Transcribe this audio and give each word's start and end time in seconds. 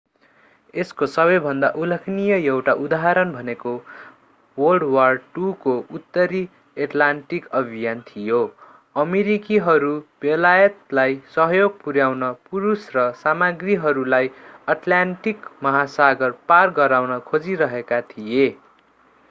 यसको 0.73 1.07
सबैभन्दा 1.15 1.67
उल्लेखनीय 1.81 2.35
एउटा 2.35 2.73
उदाहरण 2.85 3.33
भनेको 3.33 3.73
wwii 4.57 5.51
को 5.65 5.73
उत्तरी 5.97 6.39
एटलान्टिक 6.85 7.45
अभियान 7.59 8.01
थियो।। 8.07 8.39
अमेरिकीहरू 8.95 9.91
बेलायतलाई 10.25 11.19
सहयोग 11.35 11.77
पुर्‍याउन 11.83 12.31
पुरुष 12.49 12.87
र 12.95 13.03
सामाग्रीहरूलाई 13.21 14.31
अटलान्टिक 14.75 15.45
महासागर 15.67 16.33
पार 16.49 16.73
गराउन 16.81 17.17
खोजिरहेका 17.29 18.01
थिए। 18.15 18.49